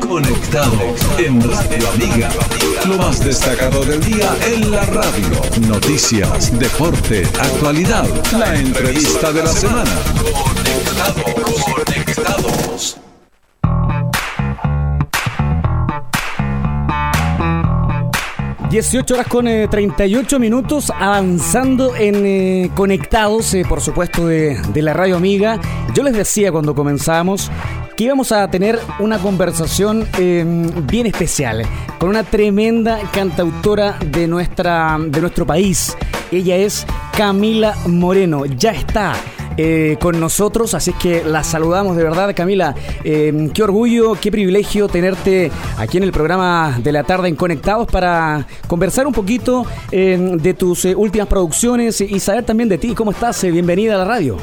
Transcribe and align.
Conectados 0.00 1.00
en 1.18 1.40
Radio 1.42 1.88
Amiga. 1.90 2.28
Lo 2.86 2.96
más 2.98 3.24
destacado 3.24 3.84
del 3.84 4.04
día 4.04 4.34
en 4.46 4.70
la 4.70 4.84
radio. 4.86 5.68
Noticias, 5.68 6.58
deporte, 6.58 7.24
actualidad. 7.40 8.06
La 8.38 8.54
entrevista 8.54 9.32
de 9.32 9.42
la 9.42 9.50
semana. 9.50 9.90
Conectados. 10.44 11.64
Conectados. 11.74 12.96
18 18.70 19.14
horas 19.14 19.26
con 19.28 19.46
38 19.46 20.38
minutos, 20.38 20.90
avanzando 20.90 21.96
en 21.96 22.26
eh, 22.26 22.70
conectados, 22.74 23.54
eh, 23.54 23.64
por 23.66 23.80
supuesto, 23.80 24.26
de, 24.26 24.60
de, 24.72 24.82
la 24.82 24.92
radio 24.92 25.16
amiga. 25.16 25.58
Yo 25.94 26.02
les 26.02 26.14
decía 26.14 26.52
cuando 26.52 26.74
comenzamos 26.74 27.50
que 27.96 28.04
íbamos 28.04 28.30
a 28.30 28.48
tener 28.50 28.78
una 28.98 29.18
conversación 29.18 30.06
eh, 30.18 30.44
bien 30.84 31.06
especial 31.06 31.62
con 31.98 32.10
una 32.10 32.24
tremenda 32.24 33.00
cantautora 33.12 33.98
de, 34.04 34.26
nuestra, 34.26 34.98
de 35.00 35.20
nuestro 35.20 35.46
país. 35.46 35.96
Ella 36.30 36.56
es 36.56 36.86
Camila 37.16 37.74
Moreno. 37.86 38.44
Ya 38.44 38.72
está. 38.72 39.14
Eh, 39.58 39.96
con 40.02 40.20
nosotros, 40.20 40.74
así 40.74 40.92
que 40.92 41.24
la 41.24 41.42
saludamos 41.42 41.96
de 41.96 42.02
verdad, 42.02 42.34
Camila. 42.36 42.74
Eh, 43.04 43.50
qué 43.54 43.62
orgullo, 43.62 44.12
qué 44.20 44.30
privilegio 44.30 44.86
tenerte 44.86 45.50
aquí 45.78 45.96
en 45.96 46.02
el 46.02 46.12
programa 46.12 46.78
de 46.82 46.92
la 46.92 47.04
tarde 47.04 47.28
en 47.28 47.36
Conectados 47.36 47.90
para 47.90 48.46
conversar 48.66 49.06
un 49.06 49.14
poquito 49.14 49.64
eh, 49.90 50.36
de 50.42 50.52
tus 50.52 50.84
eh, 50.84 50.94
últimas 50.94 51.26
producciones 51.28 52.02
y 52.02 52.20
saber 52.20 52.44
también 52.44 52.68
de 52.68 52.76
ti. 52.76 52.94
¿Cómo 52.94 53.12
estás? 53.12 53.42
Eh, 53.44 53.50
bienvenida 53.50 53.94
a 53.94 53.98
la 53.98 54.04
radio. 54.04 54.36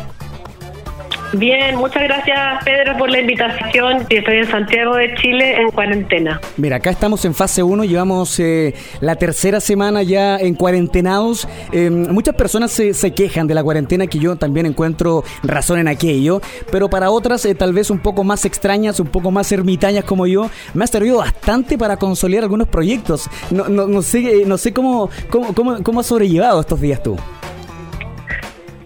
Bien, 1.34 1.76
muchas 1.78 2.04
gracias 2.04 2.64
Pedro 2.64 2.96
por 2.96 3.10
la 3.10 3.20
invitación. 3.20 4.06
Estoy 4.08 4.38
en 4.38 4.52
Santiago 4.52 4.96
de 4.96 5.16
Chile 5.16 5.60
en 5.60 5.72
cuarentena. 5.72 6.40
Mira, 6.58 6.76
acá 6.76 6.92
estamos 6.92 7.26
en 7.26 7.34
fase 7.34 7.64
1, 7.64 7.86
llevamos 7.86 8.40
eh, 8.40 8.76
la 9.02 9.16
tercera 9.16 9.60
semana 9.60 10.04
ya 10.04 10.38
en 10.38 10.54
cuarentenados. 10.54 11.48
Eh, 11.72 11.90
muchas 11.90 12.36
personas 12.36 12.72
se, 12.72 12.94
se, 12.94 13.16
quejan 13.16 13.48
de 13.48 13.56
la 13.56 13.64
cuarentena, 13.64 14.06
que 14.06 14.20
yo 14.20 14.36
también 14.36 14.68
encuentro 14.68 15.24
razón 15.42 15.80
en 15.80 15.88
aquello, 15.88 16.40
pero 16.72 16.88
para 16.88 17.10
otras 17.10 17.44
eh, 17.46 17.56
tal 17.56 17.74
vez 17.74 17.90
un 17.90 18.00
poco 18.00 18.24
más 18.24 18.46
extrañas, 18.46 19.00
un 19.00 19.08
poco 19.08 19.32
más 19.32 19.52
ermitañas 19.52 20.04
como 20.04 20.28
yo, 20.28 20.52
me 20.76 20.84
ha 20.84 20.88
servido 20.88 21.18
bastante 21.18 21.80
para 21.80 21.98
consolidar 21.98 22.44
algunos 22.44 22.68
proyectos. 22.68 23.28
No, 23.50 23.68
no, 23.70 23.88
no 23.88 24.04
sé, 24.04 24.44
no 24.46 24.60
sé 24.60 24.72
cómo, 24.72 25.10
cómo, 25.32 25.56
cómo, 25.56 25.82
cómo 25.82 26.00
has 26.00 26.06
sobrellevado 26.06 26.62
estos 26.62 26.80
días 26.80 27.02
tú. 27.02 27.18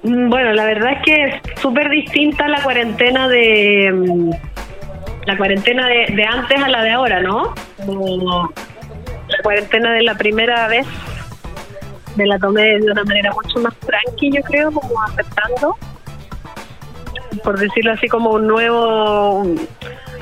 Mm, 0.07 0.29
bueno, 0.29 0.53
la 0.53 0.63
verdad 0.63 0.93
es 0.93 1.01
que 1.03 1.23
es 1.25 1.59
súper 1.59 1.89
distinta 1.89 2.47
la 2.47 2.63
cuarentena 2.63 3.27
de 3.27 3.91
mm, 3.93 4.31
la 5.25 5.37
cuarentena 5.37 5.85
de, 5.87 6.23
antes 6.23 6.63
a 6.63 6.69
la 6.69 6.81
de 6.83 6.91
ahora, 6.91 7.21
¿no? 7.21 7.53
La 7.79 9.43
cuarentena 9.43 9.91
de 9.91 10.03
la 10.03 10.15
primera 10.15 10.69
vez 10.69 10.87
me 12.15 12.25
la 12.25 12.39
tomé 12.39 12.79
de 12.79 12.89
una 12.89 13.03
manera 13.03 13.33
mucho 13.33 13.59
más 13.59 13.75
tranqui, 13.79 14.31
yo 14.31 14.41
creo, 14.43 14.71
como 14.71 15.03
aceptando, 15.03 15.75
por 17.43 17.59
decirlo 17.59 17.91
así, 17.91 18.07
como 18.07 18.31
un 18.31 18.47
nuevo 18.47 19.43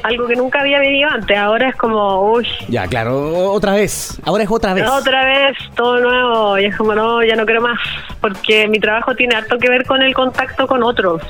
algo 0.05 0.27
que 0.27 0.35
nunca 0.35 0.61
había 0.61 0.79
vivido 0.79 1.09
antes. 1.09 1.35
Ahora 1.37 1.69
es 1.69 1.75
como, 1.75 2.31
uy. 2.31 2.47
Ya, 2.67 2.85
claro, 2.87 3.51
otra 3.51 3.73
vez. 3.73 4.19
Ahora 4.23 4.43
es 4.43 4.51
otra 4.51 4.73
vez. 4.73 4.87
Otra 4.87 5.25
vez, 5.25 5.57
todo 5.75 5.99
nuevo. 5.99 6.57
Y 6.59 6.65
es 6.65 6.75
como, 6.75 6.93
no, 6.93 7.23
ya 7.23 7.35
no 7.35 7.45
quiero 7.45 7.61
más. 7.61 7.79
Porque 8.21 8.67
mi 8.67 8.79
trabajo 8.79 9.15
tiene 9.15 9.35
harto 9.35 9.57
que 9.57 9.67
ver 9.67 9.83
con 9.85 10.01
el 10.03 10.13
contacto 10.13 10.67
con 10.67 10.83
otros. 10.83 11.23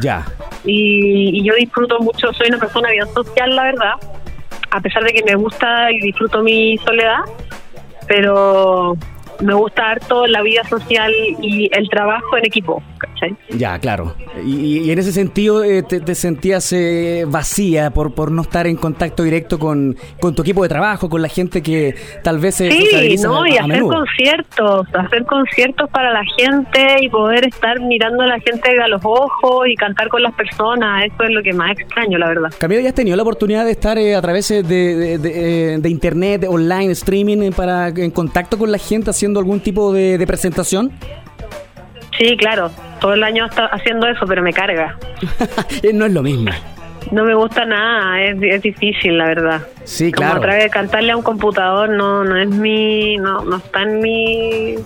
Ya. 0.00 0.24
Y, 0.64 1.40
y 1.40 1.44
yo 1.44 1.54
disfruto 1.54 1.98
mucho, 1.98 2.32
soy 2.32 2.48
una 2.48 2.58
persona 2.58 2.90
bien 2.90 3.06
social, 3.12 3.56
la 3.56 3.64
verdad. 3.64 3.94
A 4.70 4.80
pesar 4.80 5.02
de 5.02 5.12
que 5.12 5.24
me 5.24 5.34
gusta 5.34 5.90
y 5.90 5.98
disfruto 6.00 6.42
mi 6.42 6.78
soledad. 6.78 7.20
Pero 8.06 8.96
me 9.40 9.54
gusta 9.54 9.90
harto 9.90 10.26
la 10.28 10.42
vida 10.42 10.62
social 10.68 11.12
y 11.40 11.68
el 11.72 11.88
trabajo 11.88 12.36
en 12.36 12.46
equipo. 12.46 12.82
¿Cachai? 13.02 13.36
Ya, 13.50 13.78
claro. 13.78 14.14
Y, 14.44 14.78
y 14.78 14.90
en 14.90 14.98
ese 14.98 15.12
sentido 15.12 15.62
eh, 15.64 15.82
te, 15.82 16.00
te, 16.00 16.14
sentías 16.14 16.72
eh, 16.72 17.24
vacía 17.28 17.90
por, 17.90 18.14
por 18.14 18.30
no 18.30 18.42
estar 18.42 18.66
en 18.66 18.76
contacto 18.76 19.22
directo 19.22 19.58
con, 19.58 19.96
con, 20.20 20.34
tu 20.34 20.42
equipo 20.42 20.62
de 20.62 20.68
trabajo, 20.68 21.08
con 21.08 21.20
la 21.22 21.28
gente 21.28 21.62
que 21.62 21.94
tal 22.22 22.38
vez 22.38 22.56
se 22.56 22.70
Sí, 22.70 23.16
no, 23.22 23.46
y 23.46 23.56
a 23.56 23.60
hacer 23.62 23.68
menudo. 23.68 23.98
conciertos, 23.98 24.86
hacer 24.94 25.24
conciertos 25.24 25.90
para 25.90 26.12
la 26.12 26.22
gente 26.36 26.96
y 27.02 27.08
poder 27.08 27.46
estar 27.46 27.78
mirando 27.80 28.22
a 28.22 28.26
la 28.26 28.38
gente 28.40 28.70
a 28.82 28.88
los 28.88 29.00
ojos 29.04 29.66
y 29.68 29.74
cantar 29.74 30.08
con 30.08 30.22
las 30.22 30.34
personas, 30.34 31.04
eso 31.04 31.24
es 31.24 31.30
lo 31.30 31.42
que 31.42 31.52
más 31.52 31.72
extraño, 31.72 32.18
la 32.18 32.28
verdad. 32.28 32.50
Camila, 32.58 32.80
¿ya 32.82 32.88
has 32.88 32.94
tenido 32.94 33.16
la 33.16 33.22
oportunidad 33.22 33.64
de 33.64 33.72
estar 33.72 33.98
eh, 33.98 34.14
a 34.14 34.22
través 34.22 34.48
de, 34.48 34.62
de, 34.62 35.18
de, 35.18 35.78
de 35.78 35.88
internet, 35.88 36.46
online, 36.48 36.92
streaming, 36.92 37.50
para 37.52 37.88
en 37.88 38.10
contacto 38.10 38.58
con 38.58 38.70
la 38.72 38.78
gente 38.78 39.10
haciendo 39.10 39.38
algún 39.40 39.60
tipo 39.60 39.92
de, 39.92 40.18
de 40.18 40.26
presentación? 40.26 40.92
Sí, 42.18 42.36
claro, 42.36 42.70
todo 43.00 43.14
el 43.14 43.22
año 43.22 43.46
está 43.46 43.66
haciendo 43.66 44.06
eso, 44.06 44.26
pero 44.26 44.42
me 44.42 44.52
carga. 44.52 44.96
no 45.94 46.06
es 46.06 46.12
lo 46.12 46.22
mismo. 46.22 46.50
No 47.10 47.24
me 47.24 47.34
gusta 47.34 47.64
nada, 47.64 48.22
es, 48.22 48.36
es 48.40 48.62
difícil, 48.62 49.18
la 49.18 49.26
verdad. 49.26 49.62
Sí, 49.84 50.12
claro. 50.12 50.34
Como 50.34 50.40
otra 50.40 50.54
vez 50.56 50.70
cantarle 50.70 51.12
a 51.12 51.16
un 51.16 51.22
computador 51.22 51.88
no 51.90 52.24
no 52.24 52.36
es 52.36 52.48
mi 52.48 53.16
no 53.16 53.44
no 53.44 53.56
está 53.56 53.82
en 53.82 54.00
mi 54.00 54.76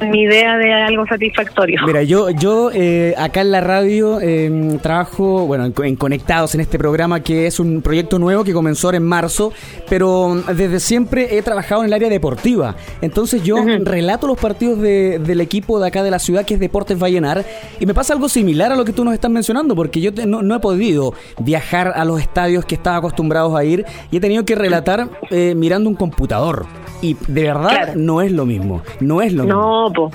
mi 0.00 0.22
idea 0.22 0.56
de 0.56 0.72
algo 0.72 1.06
satisfactorio. 1.06 1.80
Mira, 1.86 2.02
yo, 2.02 2.30
yo 2.30 2.70
eh, 2.72 3.14
acá 3.16 3.40
en 3.40 3.50
la 3.50 3.60
radio 3.60 4.20
eh, 4.20 4.78
trabajo, 4.82 5.46
bueno, 5.46 5.64
en, 5.64 5.74
en, 5.84 5.96
Conectados 5.96 6.54
en 6.54 6.60
este 6.60 6.78
programa 6.78 7.22
que 7.22 7.46
es 7.46 7.60
un 7.60 7.82
proyecto 7.82 8.18
nuevo 8.18 8.44
que 8.44 8.52
comenzó 8.52 8.88
ahora 8.88 8.98
en 8.98 9.04
marzo, 9.04 9.52
pero 9.88 10.42
desde 10.54 10.80
siempre 10.80 11.36
he 11.36 11.42
trabajado 11.42 11.82
en 11.82 11.88
el 11.88 11.92
área 11.92 12.08
deportiva. 12.08 12.76
Entonces 13.02 13.42
yo 13.42 13.56
uh 13.56 13.64
-huh. 13.64 13.84
relato 13.84 14.26
los 14.26 14.38
partidos 14.38 14.80
de, 14.80 15.18
del 15.18 15.40
equipo 15.40 15.80
de 15.80 15.88
acá 15.88 16.02
de 16.02 16.10
la 16.10 16.18
ciudad 16.18 16.44
que 16.44 16.54
es 16.54 16.60
Deportes 16.60 16.98
Vallenar 16.98 17.44
y 17.80 17.86
me 17.86 17.94
pasa 17.94 18.12
algo 18.14 18.28
similar 18.28 18.72
a 18.72 18.76
lo 18.76 18.84
que 18.84 18.92
tú 18.92 19.04
nos 19.04 19.14
estás 19.14 19.30
mencionando 19.30 19.74
porque 19.74 20.00
yo 20.00 20.14
te, 20.14 20.26
no, 20.26 20.42
no, 20.42 20.54
he 20.54 20.60
podido 20.60 21.14
viajar 21.40 21.92
a 21.94 22.04
los 22.04 22.20
estadios 22.20 22.64
que 22.64 22.74
estaba 22.74 22.96
acostumbrados 22.96 23.54
a 23.54 23.64
ir 23.64 23.84
y 24.10 24.16
he 24.16 24.20
tenido 24.20 24.44
que 24.44 24.54
relatar 24.54 25.08
eh, 25.30 25.54
mirando 25.56 25.88
un 25.88 25.96
computador. 25.96 26.66
Y 27.02 27.16
de 27.28 27.42
verdad 27.44 27.68
claro. 27.68 27.92
no 27.96 28.22
es 28.22 28.32
lo 28.32 28.44
mismo, 28.46 28.82
no 29.00 29.22
es 29.22 29.32
lo 29.32 29.44
mismo. 29.44 29.60
No, 29.60 29.92
po. 29.92 30.10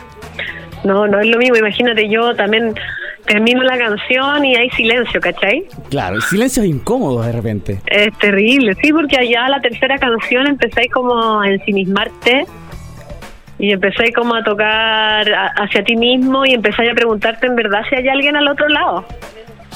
no, 0.84 1.08
no 1.08 1.20
es 1.20 1.28
lo 1.28 1.38
mismo. 1.38 1.56
Imagínate, 1.56 2.10
yo 2.10 2.36
también 2.36 2.76
termino 3.26 3.64
la 3.64 3.78
canción 3.78 4.46
y 4.46 4.56
hay 4.56 4.70
silencio, 4.72 5.22
¿cachai? 5.22 5.66
Claro, 5.90 6.18
el 6.18 6.22
silencio 6.24 6.64
es 6.64 6.70
incómodo 6.70 7.22
de 7.22 7.32
repente. 7.32 7.80
Es 7.86 8.18
terrible, 8.18 8.76
sí, 8.82 8.92
porque 8.92 9.18
allá 9.18 9.48
la 9.50 9.62
tercera 9.62 9.98
canción 9.98 10.48
empezáis 10.48 10.92
como 10.92 11.42
a 11.42 11.48
ensimismarte 11.48 12.46
y 13.60 13.72
empecé 13.72 14.12
como 14.14 14.36
a 14.36 14.44
tocar 14.44 15.26
hacia 15.56 15.84
ti 15.84 15.96
mismo 15.96 16.46
y 16.46 16.54
empecé 16.54 16.90
a 16.90 16.94
preguntarte 16.94 17.48
en 17.48 17.56
verdad 17.56 17.82
si 17.90 17.96
hay 17.96 18.08
alguien 18.10 18.36
al 18.36 18.48
otro 18.48 18.68
lado. 18.68 19.06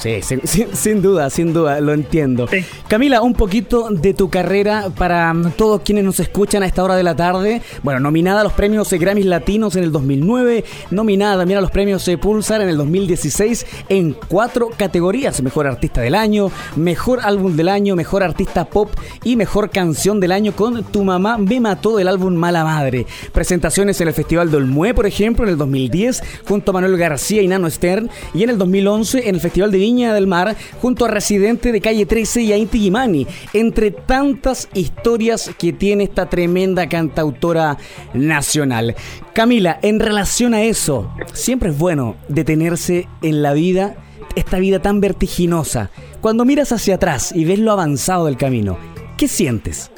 Sí, 0.00 0.22
sin, 0.22 0.46
sin, 0.46 0.74
sin, 0.74 1.02
duda, 1.02 1.30
sin 1.30 1.52
duda, 1.52 1.80
lo 1.80 1.92
entiendo. 1.92 2.46
Sí. 2.48 2.64
Camila, 2.86 3.22
un 3.22 3.34
poquito 3.34 3.88
de 3.90 4.14
tu 4.14 4.30
carrera 4.30 4.90
para 4.96 5.34
todos 5.56 5.82
quienes 5.82 6.04
nos 6.04 6.20
escuchan 6.20 6.62
a 6.62 6.66
esta 6.66 6.84
hora 6.84 6.96
de 6.96 7.02
la 7.02 7.16
tarde. 7.16 7.62
Bueno, 7.82 8.00
nominada 8.00 8.40
a 8.40 8.44
los 8.44 8.52
premios 8.52 8.92
Grammys 8.92 9.26
Latinos 9.26 9.76
en 9.76 9.84
el 9.84 9.92
2009, 9.92 10.64
nominada 10.90 11.38
también 11.38 11.58
a 11.58 11.60
los 11.60 11.70
premios 11.70 12.08
Pulsar 12.20 12.62
en 12.62 12.68
el 12.68 12.76
2016 12.76 13.66
en 13.88 14.14
cuatro 14.28 14.70
categorías: 14.76 15.42
Mejor 15.42 15.66
Artista 15.66 16.00
del 16.00 16.14
Año, 16.14 16.50
Mejor 16.76 17.20
Álbum 17.22 17.56
del 17.56 17.68
Año, 17.68 17.96
Mejor 17.96 18.22
Artista 18.22 18.64
Pop 18.64 18.90
y 19.24 19.36
Mejor 19.36 19.70
Canción 19.70 20.20
del 20.20 20.32
Año 20.32 20.52
con 20.52 20.84
Tu 20.84 21.04
Mamá 21.04 21.38
Me 21.38 21.60
Mató 21.60 21.96
del 21.96 22.08
álbum 22.08 22.34
Mala 22.34 22.64
Madre. 22.64 23.06
Presentaciones 23.32 24.00
en 24.00 24.08
el 24.08 24.14
Festival 24.14 24.50
del 24.50 24.66
Mue, 24.66 24.94
por 24.94 25.06
ejemplo, 25.06 25.44
en 25.44 25.50
el 25.50 25.58
2010, 25.58 26.22
junto 26.46 26.70
a 26.70 26.74
Manuel 26.74 26.96
García 26.96 27.42
y 27.42 27.48
Nano 27.48 27.68
Stern, 27.68 28.10
y 28.34 28.42
en 28.42 28.50
el 28.50 28.58
2011 28.58 29.28
en 29.28 29.34
el 29.34 29.40
Festival 29.40 29.70
de 29.70 29.78
Viña 29.88 30.12
del 30.12 30.26
Mar 30.26 30.54
junto 30.82 31.06
a 31.06 31.08
Residente 31.08 31.72
de 31.72 31.80
Calle 31.80 32.04
13 32.04 32.42
y 32.42 32.52
a 32.52 32.58
Inti 32.58 32.78
Gimani, 32.78 33.26
entre 33.54 33.90
tantas 33.90 34.68
historias 34.74 35.50
que 35.58 35.72
tiene 35.72 36.04
esta 36.04 36.28
tremenda 36.28 36.90
cantautora 36.90 37.78
nacional. 38.12 38.94
Camila, 39.32 39.78
en 39.80 39.98
relación 39.98 40.52
a 40.52 40.60
eso, 40.60 41.10
siempre 41.32 41.70
es 41.70 41.78
bueno 41.78 42.16
detenerse 42.28 43.08
en 43.22 43.40
la 43.40 43.54
vida, 43.54 43.94
esta 44.36 44.58
vida 44.58 44.82
tan 44.82 45.00
vertiginosa. 45.00 45.88
Cuando 46.20 46.44
miras 46.44 46.70
hacia 46.70 46.96
atrás 46.96 47.32
y 47.34 47.46
ves 47.46 47.58
lo 47.58 47.72
avanzado 47.72 48.26
del 48.26 48.36
camino, 48.36 48.76
¿qué 49.16 49.26
sientes? 49.26 49.90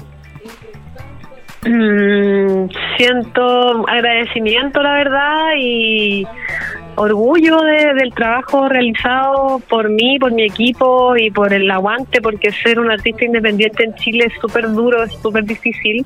Mm, 1.67 2.71
siento 2.97 3.89
agradecimiento, 3.89 4.81
la 4.83 4.95
verdad, 4.95 5.47
y 5.59 6.25
orgullo 6.97 7.61
de, 7.63 7.95
del 7.95 8.13
trabajo 8.13 8.69
realizado 8.69 9.61
por 9.69 9.89
mí, 9.89 10.19
por 10.19 10.33
mi 10.33 10.45
equipo 10.45 11.17
y 11.17 11.31
por 11.31 11.53
el 11.53 11.71
aguante, 11.71 12.21
porque 12.21 12.51
ser 12.51 12.79
un 12.79 12.91
artista 12.91 13.25
independiente 13.25 13.85
en 13.85 13.95
Chile 13.95 14.25
es 14.27 14.33
súper 14.41 14.71
duro, 14.73 15.03
es 15.03 15.13
súper 15.13 15.45
difícil. 15.45 16.05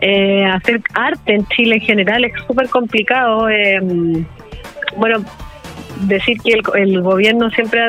Eh, 0.00 0.44
hacer 0.44 0.80
arte 0.94 1.34
en 1.34 1.46
Chile 1.48 1.76
en 1.76 1.80
general 1.80 2.24
es 2.24 2.32
súper 2.46 2.68
complicado. 2.68 3.48
Eh, 3.48 3.80
bueno, 4.96 5.24
decir 6.02 6.38
que 6.42 6.52
el, 6.52 6.62
el, 6.74 7.02
gobierno 7.02 7.50
siempre, 7.50 7.88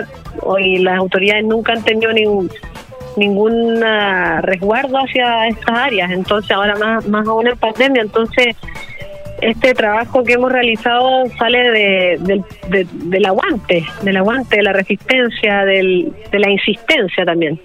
y 0.59 0.79
las 0.79 0.97
autoridades 0.97 1.45
nunca 1.45 1.73
han 1.73 1.83
tenido 1.83 2.11
ningún 2.13 2.49
ningún 3.17 3.81
resguardo 4.41 4.97
hacia 4.99 5.47
estas 5.47 5.75
áreas. 5.75 6.11
Entonces, 6.11 6.51
ahora 6.51 6.75
más, 6.75 7.07
más 7.07 7.27
aún 7.27 7.47
en 7.47 7.57
pandemia, 7.57 8.03
entonces 8.03 8.55
este 9.42 9.74
trabajo 9.74 10.24
que 10.24 10.34
hemos 10.34 10.51
realizado 10.51 11.25
sale 11.38 11.72
de, 11.72 12.44
del 12.94 13.25
aguante, 13.25 13.86
del 14.01 14.18
aguante, 14.18 14.57
de 14.57 14.63
la 14.63 14.74
resistencia, 14.74 15.66
del, 15.66 16.13
de 16.31 16.39
la 16.39 16.50
insistencia 16.50 17.25
también. 17.25 17.60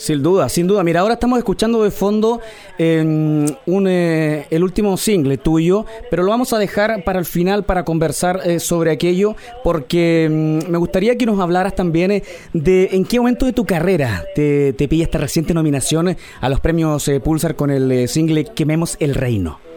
Sin 0.00 0.22
duda, 0.22 0.48
sin 0.48 0.66
duda. 0.66 0.82
Mira, 0.82 1.00
ahora 1.00 1.12
estamos 1.14 1.38
escuchando 1.38 1.84
de 1.84 1.90
fondo 1.90 2.40
em, 2.78 3.44
un, 3.66 3.86
eh, 3.86 4.46
el 4.50 4.62
último 4.62 4.96
single 4.96 5.36
tuyo, 5.36 5.84
pero 6.10 6.22
lo 6.22 6.30
vamos 6.30 6.54
a 6.54 6.58
dejar 6.58 7.04
para 7.04 7.18
el 7.18 7.26
final 7.26 7.64
para 7.64 7.84
conversar 7.84 8.40
eh, 8.44 8.60
sobre 8.60 8.92
aquello, 8.92 9.36
porque 9.62 10.24
em, 10.24 10.60
me 10.70 10.78
gustaría 10.78 11.18
que 11.18 11.26
nos 11.26 11.38
hablaras 11.38 11.74
también 11.74 12.12
eh, 12.12 12.22
de 12.54 12.88
en 12.92 13.04
qué 13.04 13.18
momento 13.18 13.44
de 13.44 13.52
tu 13.52 13.66
carrera 13.66 14.24
te, 14.34 14.72
te 14.72 14.88
pilla 14.88 15.04
esta 15.04 15.18
reciente 15.18 15.52
nominación 15.52 16.16
a 16.40 16.48
los 16.48 16.60
premios 16.60 17.10
Pulsar 17.22 17.54
con 17.54 17.70
el 17.70 18.08
single 18.08 18.46
Quememos 18.54 18.96
el 19.00 19.14
Reino. 19.14 19.69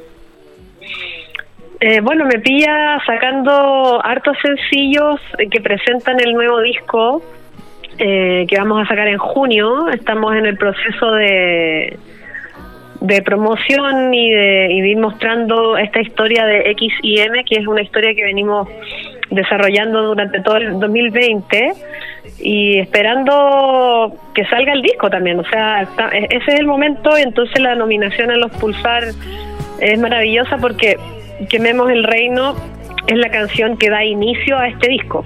Bueno, 2.01 2.25
me 2.25 2.39
pilla 2.39 2.97
sacando 3.05 3.99
hartos 4.03 4.37
sencillos 4.41 5.19
que 5.51 5.59
presentan 5.61 6.19
el 6.19 6.33
nuevo 6.33 6.61
disco 6.61 7.21
eh, 7.97 8.45
que 8.49 8.57
vamos 8.57 8.83
a 8.83 8.87
sacar 8.87 9.07
en 9.07 9.17
junio. 9.17 9.89
Estamos 9.89 10.35
en 10.35 10.45
el 10.45 10.57
proceso 10.57 11.11
de, 11.11 11.97
de 13.01 13.21
promoción 13.21 14.13
y 14.13 14.31
de, 14.31 14.73
ir 14.73 14.97
mostrando 14.97 15.77
esta 15.77 16.01
historia 16.01 16.45
de 16.45 16.71
X 16.71 16.93
y 17.03 17.19
M, 17.19 17.43
que 17.45 17.59
es 17.59 17.67
una 17.67 17.81
historia 17.81 18.15
que 18.15 18.23
venimos 18.23 18.67
desarrollando 19.29 20.03
durante 20.03 20.41
todo 20.41 20.57
el 20.57 20.79
2020 20.79 21.73
y 22.39 22.79
esperando 22.79 24.15
que 24.33 24.45
salga 24.45 24.73
el 24.73 24.81
disco 24.81 25.09
también. 25.09 25.39
O 25.39 25.43
sea, 25.45 25.87
ese 26.13 26.37
es 26.47 26.59
el 26.59 26.65
momento 26.65 27.17
y 27.17 27.21
entonces 27.21 27.59
la 27.61 27.75
nominación 27.75 28.31
a 28.31 28.37
los 28.37 28.51
Pulsar 28.53 29.03
es 29.79 29.99
maravillosa 29.99 30.57
porque 30.57 30.97
Quememos 31.49 31.89
el 31.89 32.03
Reino 32.03 32.55
es 33.07 33.17
la 33.17 33.29
canción 33.29 33.77
que 33.77 33.89
da 33.89 34.03
inicio 34.03 34.57
a 34.57 34.67
este 34.67 34.89
disco. 34.89 35.23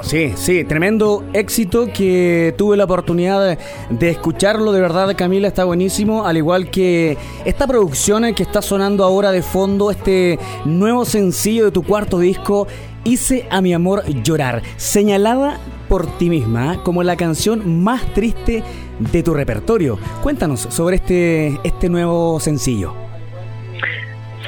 Sí, 0.00 0.32
sí, 0.34 0.64
tremendo 0.64 1.24
éxito 1.32 1.86
que 1.94 2.52
tuve 2.58 2.76
la 2.76 2.84
oportunidad 2.84 3.56
de, 3.88 4.10
escucharlo, 4.10 4.72
de 4.72 4.80
verdad 4.80 5.14
Camila 5.16 5.46
está 5.46 5.62
buenísimo, 5.64 6.26
al 6.26 6.36
igual 6.36 6.70
que 6.70 7.16
esta 7.44 7.68
producción 7.68 8.34
que 8.34 8.42
está 8.42 8.62
sonando 8.62 9.04
ahora 9.04 9.30
de 9.30 9.42
fondo, 9.42 9.92
este 9.92 10.40
nuevo 10.64 11.04
sencillo 11.04 11.66
de 11.66 11.70
tu 11.70 11.82
cuarto 11.84 12.18
disco, 12.18 12.66
Hice 13.04 13.46
a 13.50 13.60
mi 13.60 13.74
amor 13.74 14.04
llorar, 14.22 14.62
señalada 14.76 15.58
por 15.88 16.06
ti 16.18 16.30
misma 16.30 16.74
¿eh? 16.74 16.78
como 16.84 17.02
la 17.02 17.16
canción 17.16 17.82
más 17.82 18.00
triste 18.14 18.62
de 19.00 19.22
tu 19.24 19.34
repertorio. 19.34 19.98
Cuéntanos 20.22 20.68
sobre 20.70 20.96
este, 20.96 21.58
este 21.64 21.88
nuevo 21.88 22.38
sencillo. 22.38 23.01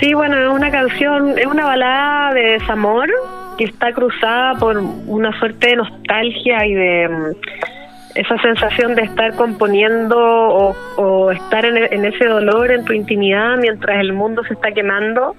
Sí, 0.00 0.12
bueno, 0.14 0.36
es 0.38 0.48
una 0.48 0.70
canción, 0.70 1.38
es 1.38 1.46
una 1.46 1.64
balada 1.66 2.34
de 2.34 2.42
desamor 2.58 3.08
que 3.56 3.64
está 3.64 3.92
cruzada 3.92 4.54
por 4.58 4.76
una 4.78 5.38
suerte 5.38 5.68
de 5.68 5.76
nostalgia 5.76 6.66
y 6.66 6.74
de 6.74 7.08
mm, 7.08 8.16
esa 8.16 8.38
sensación 8.38 8.94
de 8.94 9.02
estar 9.02 9.34
componiendo 9.34 10.16
o, 10.16 11.30
estar 11.30 11.64
en, 11.64 11.76
en, 11.76 12.04
ese 12.04 12.26
dolor 12.26 12.72
en 12.72 12.84
tu 12.84 12.92
intimidad 12.92 13.56
mientras 13.58 14.00
el 14.00 14.12
mundo 14.12 14.42
se 14.44 14.54
está 14.54 14.72
quemando. 14.72 15.36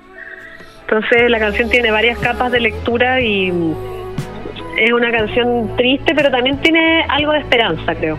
Entonces 0.81 1.29
la 1.29 1.39
canción 1.39 1.69
tiene 1.69 1.91
varias 1.91 2.17
capas 2.19 2.51
de 2.51 2.59
lectura 2.59 3.19
y 3.19 3.51
mm, 3.51 3.75
es 4.77 4.91
una 4.91 5.11
canción 5.11 5.75
triste, 5.75 6.13
pero 6.15 6.29
también 6.31 6.57
tiene 6.57 7.03
algo 7.09 7.31
de 7.31 7.39
esperanza, 7.39 7.95
creo. 7.95 8.17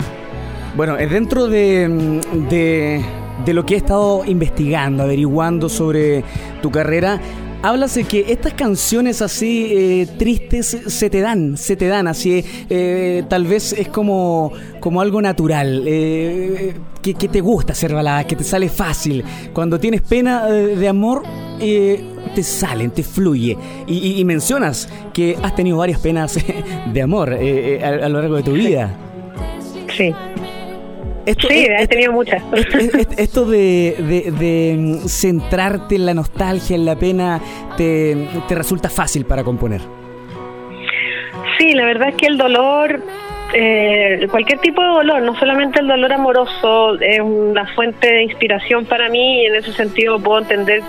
Bueno, 0.75 0.97
dentro 0.97 1.47
de, 1.47 1.89
mm, 1.89 2.49
de, 2.49 3.03
de 3.45 3.55
lo 3.55 3.67
que 3.67 3.75
he 3.75 3.77
estado 3.77 4.25
investigando, 4.27 5.03
averiguando 5.03 5.69
sobre 5.69 6.25
tu 6.63 6.71
carrera, 6.71 7.21
hablas 7.63 7.95
de 7.95 8.05
que 8.05 8.27
estas 8.29 8.55
canciones 8.55 9.23
así 9.23 9.67
eh, 9.71 10.07
tristes 10.19 10.67
se 10.87 11.11
te 11.11 11.21
dan, 11.21 11.57
se 11.57 11.77
te 11.77 11.89
dan, 11.89 12.07
así 12.07 12.45
eh, 12.71 13.25
tal 13.29 13.45
vez 13.45 13.73
es 13.73 13.89
como, 13.89 14.53
como 14.81 15.01
algo 15.01 15.21
natural, 15.21 15.85
eh, 15.87 16.75
que, 17.03 17.15
te 17.15 17.41
gusta 17.41 17.73
hacer 17.73 17.93
baladas, 17.93 18.27
que 18.27 18.37
te 18.37 18.45
sale 18.45 18.69
fácil. 18.69 19.25
Cuando 19.53 19.79
tienes 19.79 20.03
pena 20.03 20.47
de 20.47 20.89
amor, 20.89 21.23
te 21.59 22.43
salen, 22.43 22.91
te 22.91 23.05
fluye. 23.05 23.57
Y, 23.87 24.25
mencionas 24.25 24.89
que 25.13 25.37
has 25.41 25.55
tenido 25.55 25.77
varias 25.77 26.01
penas 26.01 26.37
de 26.93 27.03
amor 27.03 27.33
a 27.33 28.09
lo 28.09 28.21
largo 28.21 28.37
de 28.37 28.43
tu 28.43 28.53
vida. 28.53 28.93
Sí 29.97 30.13
sí, 31.35 31.67
he 31.69 31.87
tenido 31.87 32.13
muchas. 32.13 32.43
Esto 33.17 33.45
de, 33.45 34.77
mm, 34.79 35.07
centrarte 35.09 35.97
en 35.97 36.07
la 36.07 36.15
nostalgia, 36.15 36.77
en 36.77 36.85
la 36.85 36.97
pena, 36.97 37.41
te, 37.77 38.17
resulta 38.51 38.89
fácil 38.89 39.25
para 39.25 39.43
componer. 39.43 39.81
Sí, 41.59 41.73
la 41.73 41.87
verdad 41.87 42.11
es 42.11 42.15
que 42.17 42.27
el 42.27 42.37
dolor, 42.37 43.03
eh, 43.55 44.27
cualquier 44.31 44.59
tipo 44.61 44.83
de 44.83 44.89
dolor, 44.89 45.23
no 45.23 45.39
solamente 45.39 45.81
el 45.81 45.89
dolor 45.89 46.13
amoroso, 46.13 47.01
es 47.01 47.21
una 47.21 47.67
fuente 47.75 48.07
de 48.07 48.23
inspiración 48.25 48.85
para 48.85 49.09
mí 49.09 49.43
y 49.43 49.47
en 49.47 49.57
ese 49.57 49.73
sentido 49.73 50.19
puedo 50.21 50.41
entender 50.41 50.83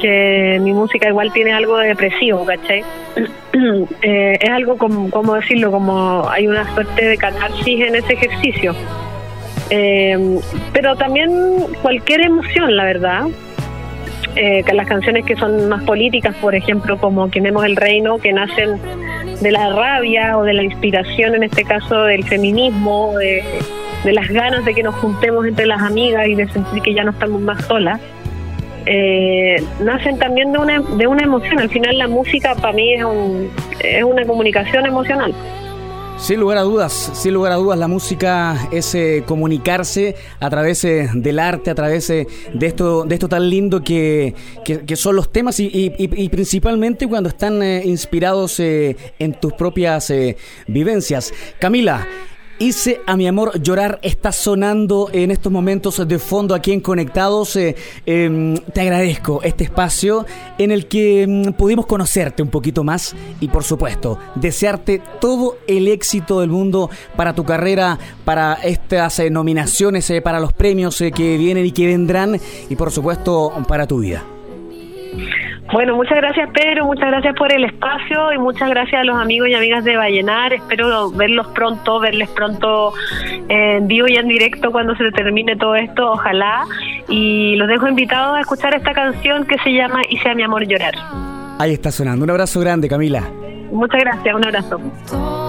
que 0.00 0.58
mi 0.62 0.72
música 0.72 1.08
igual 1.08 1.32
tiene 1.32 1.52
algo 1.52 1.76
de 1.78 1.88
depresivo, 1.88 2.44
¿cachai? 2.44 2.84
Eh, 4.02 4.38
es 4.40 4.50
algo 4.50 4.78
como, 4.78 5.10
¿cómo 5.10 5.34
decirlo? 5.34 5.72
Como 5.72 6.28
hay 6.28 6.46
una 6.46 6.72
suerte 6.74 7.04
de 7.04 7.16
catarsis 7.16 7.80
en 7.80 7.96
ese 7.96 8.12
ejercicio. 8.12 8.72
Eh, 9.70 10.40
pero 10.72 10.96
también 10.96 11.30
cualquier 11.82 12.22
emoción, 12.22 12.76
la 12.76 12.84
verdad. 12.84 13.26
Eh, 14.36 14.62
las 14.72 14.86
canciones 14.86 15.24
que 15.24 15.36
son 15.36 15.68
más 15.68 15.82
políticas, 15.84 16.34
por 16.36 16.54
ejemplo, 16.54 16.96
como 16.98 17.30
Quememos 17.30 17.64
el 17.64 17.76
Reino, 17.76 18.18
que 18.18 18.32
nacen 18.32 18.80
de 19.40 19.50
la 19.50 19.70
rabia 19.70 20.38
o 20.38 20.44
de 20.44 20.52
la 20.52 20.62
inspiración, 20.62 21.34
en 21.34 21.44
este 21.44 21.64
caso 21.64 22.02
del 22.02 22.24
feminismo, 22.24 23.14
de, 23.18 23.42
las 24.12 24.28
ganas 24.28 24.64
de 24.64 24.74
que 24.74 24.82
nos 24.82 24.94
juntemos 24.96 25.46
entre 25.46 25.66
las 25.66 25.82
amigas 25.82 26.26
y 26.28 26.34
de 26.34 26.48
sentir 26.48 26.82
que 26.82 26.94
ya 26.94 27.04
no 27.04 27.10
estamos 27.10 27.40
más 27.40 27.64
solas. 27.64 28.00
Eh, 28.86 29.56
nacen 29.80 30.18
también 30.18 30.52
de 30.52 30.58
una, 30.58 30.80
de 30.80 31.06
una 31.06 31.24
emoción. 31.24 31.58
Al 31.58 31.68
final 31.68 31.98
la 31.98 32.08
música 32.08 32.54
para 32.54 32.72
mí 32.72 32.94
es, 32.94 33.04
un, 33.04 33.50
es 33.80 34.04
una 34.04 34.24
comunicación 34.24 34.86
emocional. 34.86 35.34
Sin 36.18 36.40
lugar 36.40 36.58
a 36.58 36.62
dudas, 36.62 37.12
sin 37.14 37.32
lugar 37.32 37.52
a 37.52 37.56
dudas, 37.56 37.78
la 37.78 37.86
música 37.86 38.68
es 38.72 38.92
eh, 38.96 39.22
comunicarse 39.24 40.16
a 40.40 40.50
través 40.50 40.84
eh, 40.84 41.08
del 41.14 41.38
arte, 41.38 41.70
a 41.70 41.76
través 41.76 42.10
eh, 42.10 42.26
de 42.52 42.66
esto, 42.66 43.04
de 43.04 43.14
esto 43.14 43.28
tan 43.28 43.48
lindo 43.48 43.82
que, 43.82 44.34
que, 44.64 44.96
son 44.96 45.14
los 45.14 45.30
temas 45.30 45.60
y, 45.60 45.70
y, 45.72 46.28
principalmente 46.28 47.06
cuando 47.06 47.28
están 47.28 47.62
inspirados 47.62 48.58
en 48.58 49.34
tus 49.40 49.52
propias 49.52 50.12
vivencias. 50.66 51.32
Camila, 51.60 52.06
Hice 52.60 53.00
a 53.06 53.16
mi 53.16 53.28
amor 53.28 53.62
llorar 53.62 54.00
está 54.02 54.32
sonando 54.32 55.10
en 55.12 55.30
estos 55.30 55.52
momentos 55.52 56.06
de 56.08 56.18
fondo 56.18 56.56
aquí 56.56 56.72
en 56.72 56.80
Conectados. 56.80 57.54
Eh, 57.54 57.76
em, 58.04 58.56
te 58.56 58.80
agradezco 58.80 59.40
este 59.44 59.62
espacio 59.62 60.26
en 60.58 60.72
el 60.72 60.86
que 60.86 61.22
em, 61.22 61.52
pudimos 61.52 61.86
conocerte 61.86 62.42
un 62.42 62.48
poquito 62.48 62.82
más 62.82 63.14
y 63.40 63.46
por 63.46 63.62
supuesto 63.62 64.18
desearte 64.34 65.00
todo 65.20 65.58
el 65.68 65.86
éxito 65.86 66.40
del 66.40 66.50
mundo 66.50 66.90
para 67.14 67.32
tu 67.32 67.44
carrera, 67.44 67.96
para 68.24 68.54
estas 68.54 69.20
eh, 69.20 69.30
nominaciones, 69.30 70.10
eh, 70.10 70.20
para 70.20 70.40
los 70.40 70.52
premios 70.52 70.98
que 70.98 71.36
vienen 71.38 71.64
y 71.64 71.70
que 71.70 71.86
vendrán 71.86 72.40
y 72.68 72.74
por 72.74 72.90
supuesto 72.90 73.52
para 73.68 73.86
tu 73.86 74.00
vida. 74.00 74.24
Bueno, 75.72 75.96
muchas 75.96 76.16
gracias 76.16 76.48
Pedro, 76.54 76.86
muchas 76.86 77.10
gracias 77.10 77.34
por 77.36 77.52
el 77.52 77.64
espacio 77.64 78.32
y 78.32 78.38
muchas 78.38 78.70
gracias 78.70 79.02
a 79.02 79.04
los 79.04 79.16
amigos 79.16 79.48
y 79.48 79.54
amigas 79.54 79.84
de 79.84 79.96
Vallenar. 79.96 80.54
Espero 80.54 81.10
verlos 81.10 81.46
pronto, 81.48 82.00
verles 82.00 82.30
pronto 82.30 82.94
en 83.48 83.86
vivo 83.86 84.08
y 84.08 84.16
en 84.16 84.28
directo 84.28 84.72
cuando 84.72 84.96
se 84.96 85.10
termine 85.10 85.56
todo 85.56 85.74
esto, 85.74 86.12
ojalá. 86.12 86.64
Y 87.08 87.56
los 87.56 87.68
dejo 87.68 87.86
invitados 87.86 88.38
a 88.38 88.40
escuchar 88.40 88.74
esta 88.74 88.92
canción 88.92 89.46
que 89.46 89.58
se 89.58 89.72
llama 89.72 90.00
Y 90.08 90.16
sea 90.18 90.34
mi 90.34 90.42
amor 90.42 90.66
llorar. 90.66 90.94
Ahí 91.58 91.74
está 91.74 91.90
sonando. 91.90 92.24
Un 92.24 92.30
abrazo 92.30 92.60
grande, 92.60 92.88
Camila. 92.88 93.22
Muchas 93.70 94.00
gracias, 94.00 94.34
un 94.34 94.44
abrazo. 94.44 95.47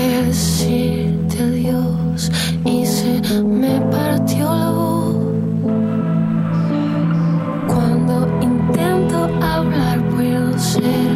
decirte 0.00 1.42
adiós 1.42 2.30
y 2.64 2.86
se 2.86 3.20
me 3.42 3.80
partió 3.90 4.44
la 4.54 4.70
voz. 4.70 5.16
Cuando 7.66 8.14
intento 8.40 9.28
hablar 9.42 9.98
puedo 10.10 10.58
ser 10.58 11.10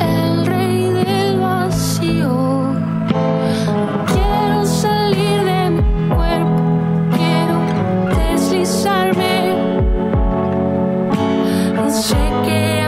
el 0.00 0.46
rey 0.46 0.90
del 1.04 1.38
vacío. 1.40 2.74
Quiero 4.12 4.66
salir 4.66 5.42
de 5.44 5.70
mi 5.70 6.08
cuerpo, 6.14 6.62
quiero 7.16 7.56
deslizarme. 8.16 9.56
Sé 11.90 12.16
que 12.46 12.81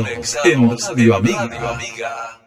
Conectados 0.00 0.90
en 0.96 1.12
Amiga. 1.12 2.39